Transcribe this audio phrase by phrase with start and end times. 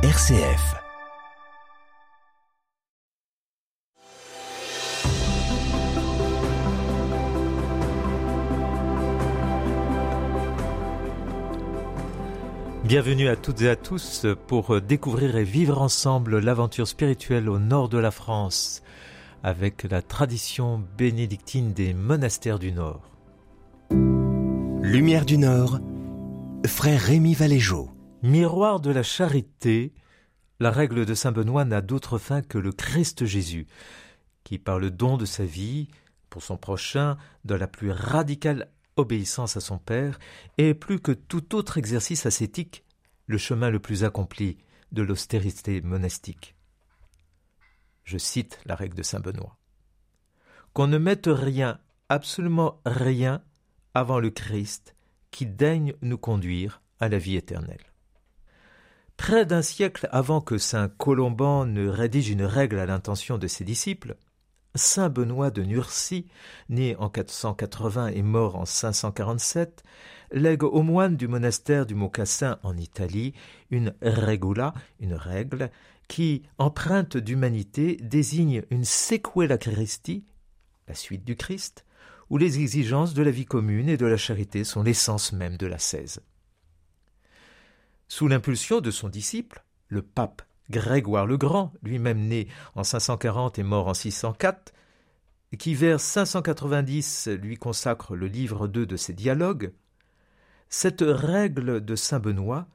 [0.00, 0.76] RCF.
[12.84, 17.88] Bienvenue à toutes et à tous pour découvrir et vivre ensemble l'aventure spirituelle au nord
[17.88, 18.84] de la France
[19.42, 23.00] avec la tradition bénédictine des monastères du Nord.
[24.80, 25.80] Lumière du Nord,
[26.64, 27.90] frère Rémi Valéjo.
[28.22, 29.94] Miroir de la charité,
[30.58, 33.68] la règle de Saint Benoît n'a d'autre fin que le Christ Jésus,
[34.42, 35.88] qui par le don de sa vie,
[36.28, 40.18] pour son prochain, de la plus radicale obéissance à son Père,
[40.58, 42.84] est plus que tout autre exercice ascétique
[43.26, 44.58] le chemin le plus accompli
[44.90, 46.56] de l'austérité monastique.
[48.02, 49.58] Je cite la règle de Saint Benoît.
[50.72, 53.44] Qu'on ne mette rien, absolument rien,
[53.94, 54.96] avant le Christ
[55.30, 57.87] qui daigne nous conduire à la vie éternelle.
[59.18, 63.64] Près d'un siècle avant que saint Colomban ne rédige une règle à l'intention de ses
[63.64, 64.16] disciples,
[64.74, 66.28] saint Benoît de Nursie,
[66.70, 69.82] né en 480 et mort en 547,
[70.30, 73.34] lègue aux moines du monastère du Mocassin en Italie
[73.70, 75.70] une regula, une règle,
[76.06, 80.24] qui, empreinte d'humanité, désigne une sequela Christi,
[80.86, 81.84] la suite du Christ,
[82.30, 85.66] où les exigences de la vie commune et de la charité sont l'essence même de
[85.66, 86.22] la cèse.
[88.08, 93.62] Sous l'impulsion de son disciple, le pape Grégoire le Grand, lui-même né en 540 et
[93.62, 94.72] mort en 604,
[95.58, 99.72] qui vers 590 lui consacre le livre 2 de ses dialogues,
[100.68, 102.66] cette règle de saint Benoît,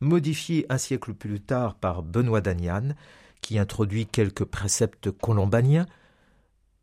[0.00, 2.94] modifiée un siècle plus tard par Benoît d'Agnan,
[3.42, 5.86] qui introduit quelques préceptes colombaniens,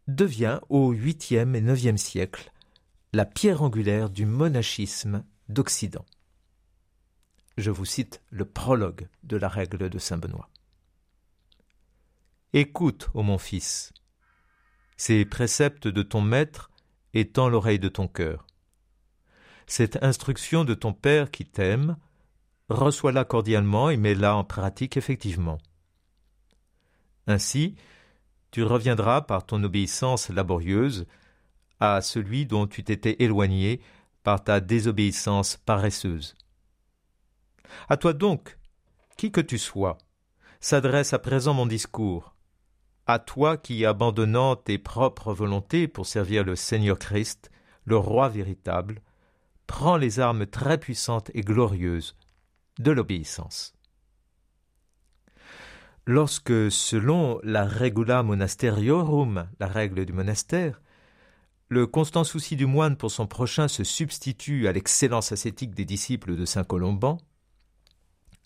[0.07, 2.51] devient au VIIIe et IXe siècle
[3.13, 6.05] la pierre angulaire du monachisme d'Occident.
[7.61, 10.49] Je vous cite le prologue de la règle de Saint Benoît.
[12.53, 13.93] Écoute, ô mon fils,
[14.97, 16.71] ces préceptes de ton maître
[17.13, 18.47] étant l'oreille de ton cœur.
[19.67, 21.97] Cette instruction de ton Père qui t'aime,
[22.69, 25.59] reçois-la cordialement et mets-la en pratique effectivement.
[27.27, 27.75] Ainsi,
[28.49, 31.05] tu reviendras par ton obéissance laborieuse
[31.79, 33.81] à celui dont tu t'étais éloigné
[34.23, 36.35] par ta désobéissance paresseuse.
[37.89, 38.57] À toi donc,
[39.17, 39.97] qui que tu sois,
[40.59, 42.35] s'adresse à présent mon discours.
[43.07, 47.49] À toi qui, abandonnant tes propres volontés pour servir le Seigneur Christ,
[47.85, 49.01] le Roi véritable,
[49.67, 52.15] prends les armes très puissantes et glorieuses
[52.79, 53.73] de l'obéissance.
[56.05, 60.81] Lorsque, selon la regula monasteriorum, la règle du monastère,
[61.69, 66.35] le constant souci du moine pour son prochain se substitue à l'excellence ascétique des disciples
[66.35, 67.17] de saint Colomban,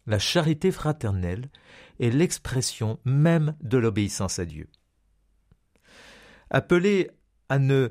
[0.08, 1.50] la charité fraternelle
[2.00, 4.70] est l'expression même de l'obéissance à Dieu.
[6.50, 7.10] Appelé
[7.50, 7.90] à ne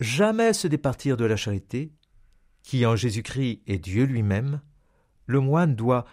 [0.00, 1.92] jamais se départir de la charité,
[2.62, 4.60] qui en Jésus-Christ est Dieu lui-même,
[5.26, 6.06] le moine doit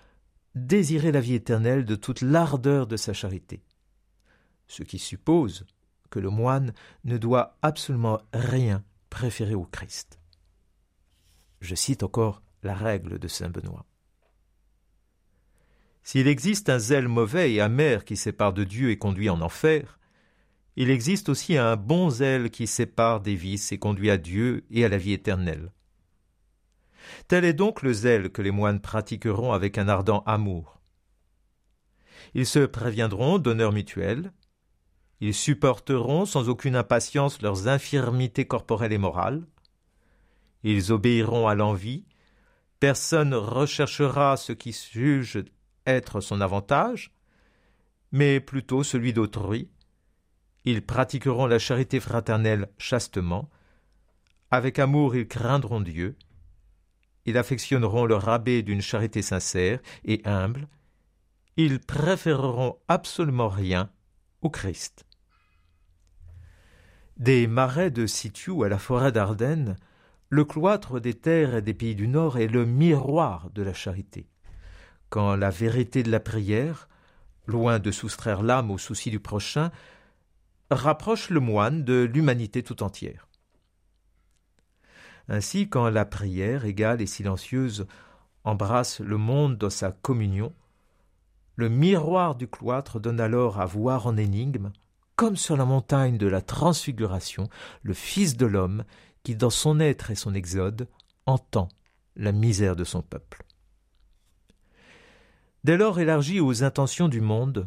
[0.55, 3.63] désirer la vie éternelle de toute l'ardeur de sa charité,
[4.67, 5.65] ce qui suppose
[6.09, 10.19] que le moine ne doit absolument rien préférer au Christ.
[11.61, 13.85] Je cite encore la règle de Saint Benoît.
[16.07, 19.99] S'il existe un zèle mauvais et amer qui sépare de Dieu et conduit en enfer,
[20.77, 24.85] il existe aussi un bon zèle qui sépare des vices et conduit à Dieu et
[24.85, 25.73] à la vie éternelle.
[27.27, 30.79] Tel est donc le zèle que les moines pratiqueront avec un ardent amour.
[32.33, 34.31] Ils se préviendront d'honneur mutuel,
[35.19, 39.45] ils supporteront sans aucune impatience leurs infirmités corporelles et morales,
[40.63, 42.05] ils obéiront à l'envie,
[42.79, 45.43] personne recherchera ce qui juge
[46.21, 47.11] son avantage,
[48.11, 49.69] mais plutôt celui d'autrui,
[50.65, 53.49] ils pratiqueront la charité fraternelle chastement,
[54.51, 56.17] avec amour ils craindront Dieu,
[57.25, 60.67] ils affectionneront le rabais d'une charité sincère et humble,
[61.57, 63.89] ils préféreront absolument rien
[64.41, 65.05] au Christ.
[67.17, 69.75] Des marais de Situ à la forêt d'Ardennes,
[70.29, 74.27] le cloître des terres et des pays du Nord est le miroir de la charité.
[75.09, 76.87] Quand la vérité de la prière,
[77.45, 79.71] loin de soustraire l'âme au souci du prochain,
[80.69, 83.27] rapproche le moine de l'humanité tout entière.
[85.29, 87.87] Ainsi, quand la prière égale et silencieuse
[88.43, 90.53] embrasse le monde dans sa communion,
[91.55, 94.71] le miroir du cloître donne alors à voir en énigme,
[95.15, 97.49] comme sur la montagne de la transfiguration,
[97.81, 98.83] le Fils de l'homme
[99.23, 100.87] qui, dans son être et son exode,
[101.25, 101.67] entend
[102.15, 103.43] la misère de son peuple.
[105.63, 107.65] Dès lors élargi aux intentions du monde,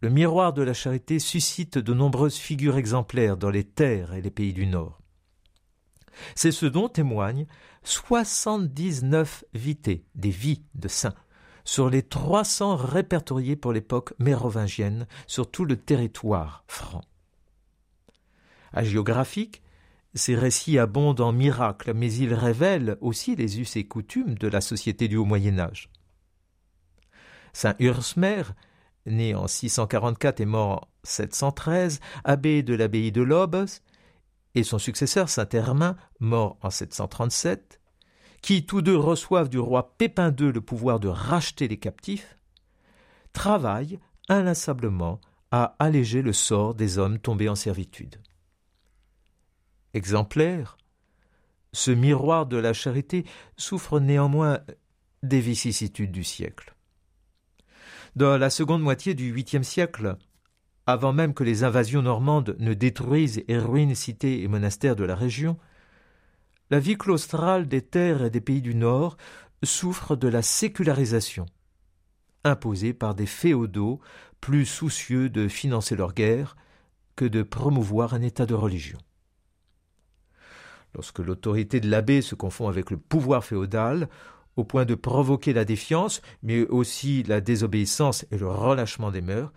[0.00, 4.30] le miroir de la charité suscite de nombreuses figures exemplaires dans les terres et les
[4.30, 5.00] pays du Nord.
[6.34, 7.46] C'est ce dont témoignent
[7.82, 11.14] 79 vités, des vies de saints,
[11.64, 17.02] sur les 300 répertoriés pour l'époque mérovingienne sur tout le territoire franc.
[18.72, 19.62] Hagiographique,
[20.14, 24.60] ces récits abondent en miracles, mais ils révèlent aussi les us et coutumes de la
[24.60, 25.90] société du Haut Moyen Âge.
[27.56, 28.42] Saint Ursmer,
[29.06, 33.64] né en 644 et mort en 713, abbé de l'abbaye de Lobes,
[34.54, 37.80] et son successeur Saint Hermin, mort en 737,
[38.42, 42.36] qui tous deux reçoivent du roi Pépin II le pouvoir de racheter les captifs,
[43.32, 45.18] travaillent inlassablement
[45.50, 48.20] à alléger le sort des hommes tombés en servitude.
[49.94, 50.76] Exemplaire,
[51.72, 53.24] ce miroir de la charité
[53.56, 54.60] souffre néanmoins
[55.22, 56.75] des vicissitudes du siècle.
[58.16, 60.16] Dans la seconde moitié du huitième siècle,
[60.86, 65.14] avant même que les invasions normandes ne détruisent et ruinent cités et monastères de la
[65.14, 65.58] région,
[66.70, 69.18] la vie claustrale des terres et des pays du Nord
[69.62, 71.44] souffre de la sécularisation,
[72.42, 74.00] imposée par des féodaux
[74.40, 76.56] plus soucieux de financer leur guerre
[77.16, 78.98] que de promouvoir un état de religion.
[80.94, 84.08] Lorsque l'autorité de l'abbé se confond avec le pouvoir féodal,
[84.56, 89.52] au point de provoquer la défiance, mais aussi la désobéissance et le relâchement des mœurs,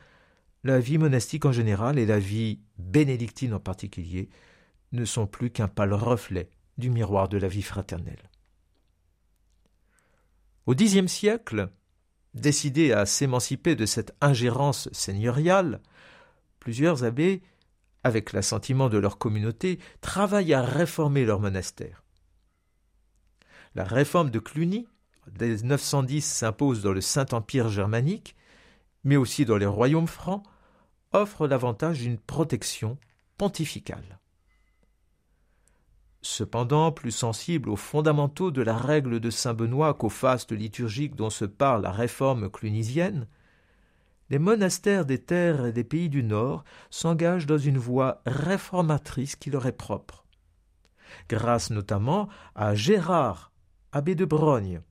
[0.63, 4.29] la vie monastique en général et la vie bénédictine en particulier
[4.91, 8.29] ne sont plus qu'un pâle reflet du miroir de la vie fraternelle.
[10.65, 11.69] Au Xe siècle,
[12.33, 15.81] décidés à s'émanciper de cette ingérence seigneuriale,
[16.59, 17.41] plusieurs abbés,
[18.03, 22.03] avec l'assentiment de leur communauté, travaillent à réformer leur monastère.
[23.75, 24.87] La réforme de Cluny,
[25.31, 28.35] dès 910, s'impose dans le Saint-Empire germanique,
[29.03, 30.43] mais aussi dans les royaumes francs,
[31.11, 32.97] offre l'avantage d'une protection
[33.37, 34.19] pontificale.
[36.21, 41.29] Cependant, plus sensible aux fondamentaux de la règle de saint Benoît qu'au faste liturgique dont
[41.29, 43.27] se parle la réforme clunisienne,
[44.29, 49.49] les monastères des terres et des pays du Nord s'engagent dans une voie réformatrice qui
[49.49, 50.25] leur est propre.
[51.29, 53.48] Grâce notamment à Gérard,
[53.91, 54.81] abbé de Brogne,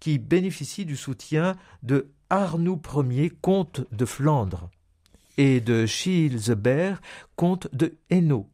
[0.00, 2.80] qui bénéficie du soutien de Arnoux
[3.10, 4.70] Ier, comte de Flandre,
[5.36, 6.98] et de Schilsberg,
[7.36, 8.48] comte de Hainaut.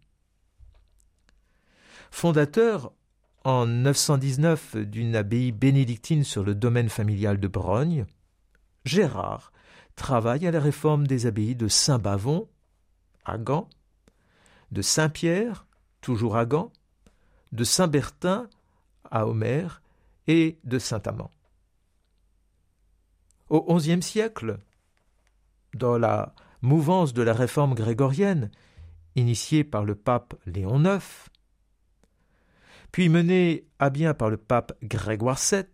[2.10, 2.92] Fondateur
[3.44, 8.06] en 919 d'une abbaye bénédictine sur le domaine familial de Brogne,
[8.84, 9.52] Gérard
[9.96, 12.48] travaille à la réforme des abbayes de Saint-Bavon,
[13.24, 13.68] à Gand,
[14.70, 15.66] de Saint-Pierre,
[16.00, 16.72] toujours à Gand,
[17.52, 18.48] de Saint-Bertin,
[19.12, 19.82] à Omer,
[20.26, 21.30] et de Saint-Amand.
[23.48, 24.58] Au XIe siècle,
[25.74, 28.50] dans la mouvance de la réforme grégorienne,
[29.14, 31.04] initiée par le pape Léon IX,
[32.92, 35.64] puis menée à bien par le pape Grégoire VII,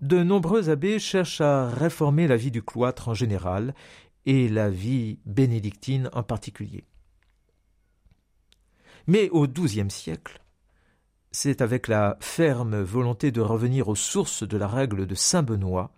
[0.00, 3.74] de nombreux abbés cherchent à réformer la vie du cloître en général
[4.26, 6.84] et la vie bénédictine en particulier.
[9.06, 10.40] Mais au XIIe siècle,
[11.30, 15.92] c'est avec la ferme volonté de revenir aux sources de la règle de Saint Benoît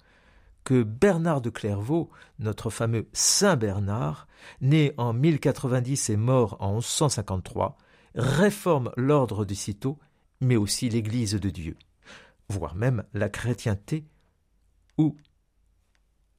[0.64, 4.26] que Bernard de Clairvaux, notre fameux Saint Bernard,
[4.60, 7.76] né en 1090 et mort en 1153,
[8.14, 9.98] réforme l'ordre du citeau,
[10.40, 11.76] mais aussi l'Église de Dieu,
[12.48, 14.06] voire même la chrétienté,
[14.98, 15.16] où,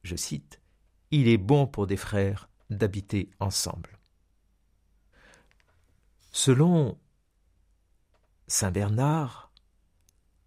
[0.02, 0.60] je cite,
[1.10, 3.98] il est bon pour des frères d'habiter ensemble.
[6.30, 6.98] Selon
[8.54, 9.50] Saint Bernard,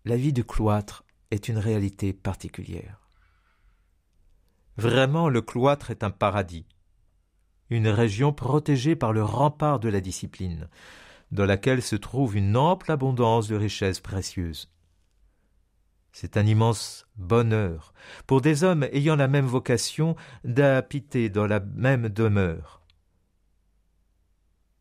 [0.06, 3.10] la vie du cloître est une réalité particulière.
[4.78, 6.68] Vraiment, le cloître est un paradis,
[7.72, 10.70] une région protégée par le rempart de la discipline,
[11.32, 14.72] dans laquelle se trouve une ample abondance de richesses précieuses.
[16.12, 17.92] C'est un immense bonheur
[18.28, 22.84] pour des hommes ayant la même vocation d'habiter dans la même demeure.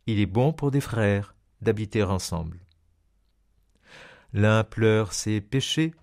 [0.06, 2.63] Il est bon pour des frères d'habiter ensemble.
[4.36, 5.94] L'un pleure ses péchés,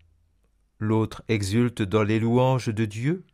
[0.80, 3.26] l'autre exulte dans les louanges de Dieu.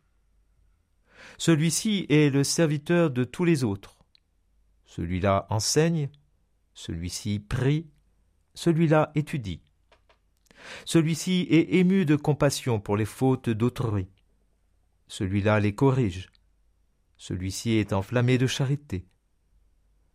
[1.38, 3.96] Celui-ci est le serviteur de tous les autres.
[4.86, 6.10] Celui-là enseigne,
[6.74, 7.86] celui-ci prie,
[8.54, 9.60] celui-là étudie.
[10.84, 14.08] Celui-ci est ému de compassion pour les fautes d'autrui.
[15.06, 16.28] Celui-là les corrige.
[17.18, 19.06] Celui-ci est enflammé de charité.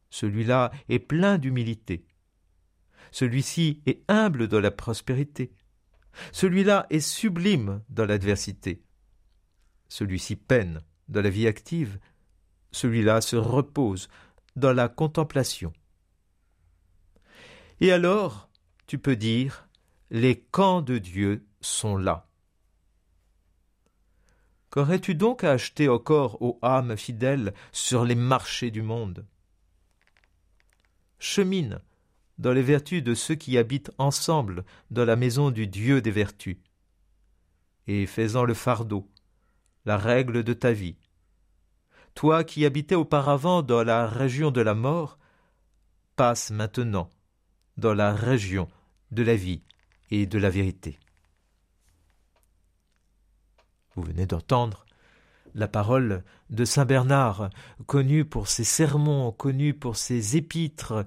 [0.10, 2.06] Celui-là est plein d'humilité.
[3.12, 5.52] Celui-ci est humble dans la prospérité.
[6.32, 8.84] Celui-là est sublime dans l'adversité.
[9.94, 12.00] celui-ci peine dans la vie active,
[12.72, 14.10] celui-là se repose
[14.56, 15.72] dans la contemplation.
[17.80, 18.50] Et alors,
[18.88, 19.68] tu peux dire,
[20.10, 22.28] les camps de Dieu sont là.
[24.72, 29.28] Qu'aurais-tu donc à acheter encore aux âmes fidèles sur les marchés du monde?
[31.20, 31.82] Chemine
[32.44, 36.58] dans les vertus de ceux qui habitent ensemble dans la maison du Dieu des vertus,
[37.88, 39.10] et fais-en le fardeau,
[39.86, 40.98] la règle de ta vie.
[42.16, 45.18] Toi qui habitais auparavant dans la région de la mort,
[46.18, 47.10] passe maintenant
[47.78, 48.68] dans la région
[49.12, 49.64] de la vie
[50.12, 51.00] et de la vérité.
[53.96, 54.86] Vous venez d'entendre
[55.56, 57.50] la parole de Saint Bernard,
[57.86, 61.06] connu pour ses sermons, connu pour ses épîtres.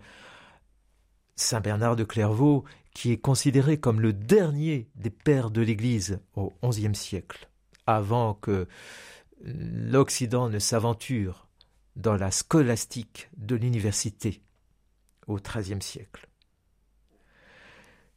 [1.36, 2.64] Saint Bernard de Clairvaux,
[2.94, 7.48] qui est considéré comme le dernier des pères de l'Église au XIe siècle,
[7.86, 8.66] avant que
[9.44, 11.46] l'Occident ne s'aventure
[11.94, 14.42] dans la scolastique de l'université
[15.26, 16.28] au XIIIe siècle.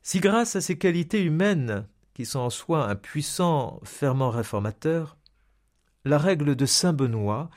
[0.02, 5.18] Si grâce à ces qualités humaines, qui sont en soi un puissant ferment réformateur,
[6.06, 7.50] la règle de saint Benoît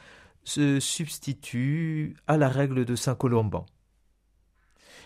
[0.45, 3.65] se substitue à la règle de saint Colomban.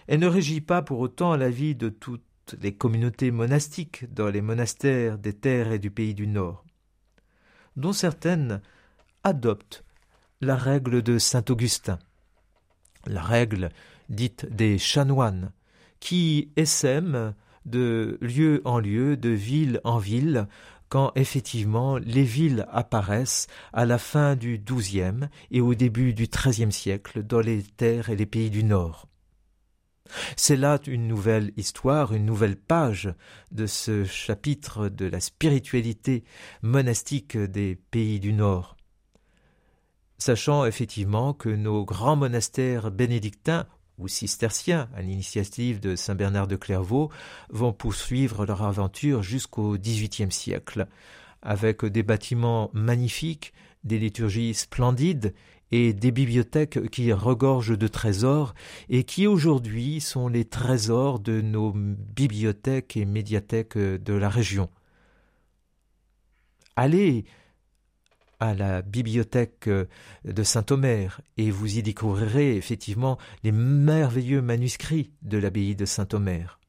[0.09, 2.23] Elle ne régit pas pour autant la vie de toutes
[2.61, 6.65] les communautés monastiques dans les monastères des terres et du pays du Nord,
[7.77, 8.61] dont certaines
[9.25, 9.85] adoptent
[10.41, 11.99] la règle de saint Augustin,
[13.07, 13.71] la règle
[14.09, 15.51] dite des chanoines,
[15.99, 17.35] qui essaiment
[17.65, 20.47] de lieu en lieu, de ville en ville,
[20.89, 26.71] quand effectivement les villes apparaissent à la fin du XIIe et au début du XIIIe
[26.71, 29.09] siècle dans les terres et les pays du Nord.
[30.37, 33.13] C'est là une nouvelle histoire, une nouvelle page
[33.53, 36.25] de ce chapitre de la spiritualité
[36.63, 38.77] monastique des pays du Nord.
[40.19, 43.67] Sachant effectivement que nos grands monastères bénédictins
[43.99, 47.11] ou cisterciens, à l'initiative de saint Bernard de Clairvaux,
[47.51, 50.87] vont poursuivre leur aventure jusqu'au XVIIIe siècle,
[51.43, 53.53] avec des bâtiments magnifiques,
[53.85, 55.35] des liturgies splendides
[55.73, 58.55] et des bibliothèques qui regorgent de trésors
[58.89, 64.71] et qui aujourd'hui sont les trésors de nos bibliothèques et médiathèques de la région.
[66.77, 67.25] Allez
[68.39, 75.75] à la bibliothèque de Saint-Omer et vous y découvrirez effectivement les merveilleux manuscrits de l'abbaye
[75.75, 76.61] de Saint-Omer.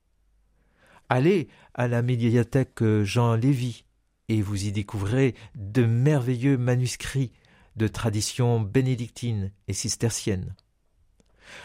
[1.10, 3.84] Allez à la médiathèque Jean Lévy
[4.30, 7.32] et vous y découvrirez de merveilleux manuscrits
[7.78, 10.56] de tradition bénédictine et cistercienne.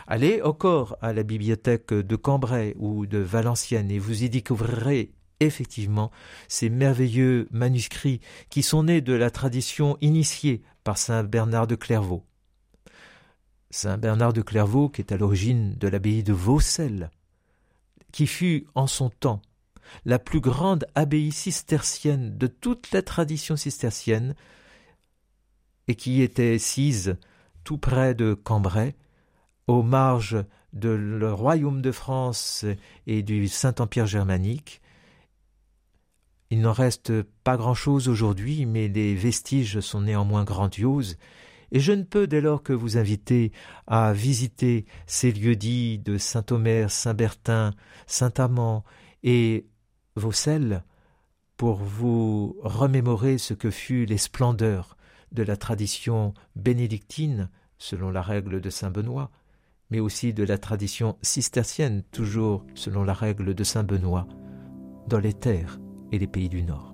[0.07, 6.11] Allez encore à la bibliothèque de Cambrai ou de Valenciennes et vous y découvrirez effectivement
[6.49, 12.25] ces merveilleux manuscrits qui sont nés de la tradition initiée par saint Bernard de Clairvaux.
[13.71, 17.11] Saint Bernard de Clairvaux, qui est à l'origine de l'abbaye de Vaucelles,
[18.13, 19.41] qui fut en son temps
[20.05, 24.35] la plus grande abbaye cistercienne de toute la tradition cistercienne,
[25.89, 27.17] et qui était sise
[27.65, 28.95] tout près de Cambrai,
[29.67, 32.65] aux marges de le royaume de France
[33.07, 34.81] et du Saint-Empire germanique,
[36.51, 41.17] il n'en reste pas grand-chose aujourd'hui, mais les vestiges sont néanmoins grandioses,
[41.71, 43.53] et je ne peux dès lors que vous inviter
[43.87, 47.73] à visiter ces lieux-dits de Saint-Omer, Saint-Bertin,
[48.07, 48.85] Saint-Amand
[49.23, 49.67] et
[50.15, 50.85] Vaucelles
[51.57, 54.99] pour vous remémorer ce que fut les splendeurs
[55.33, 59.31] de la tradition bénédictine, selon la règle de Saint Benoît,
[59.91, 64.27] mais aussi de la tradition cistercienne, toujours selon la règle de Saint Benoît,
[65.09, 65.81] dans les terres
[66.13, 66.92] et les pays du Nord.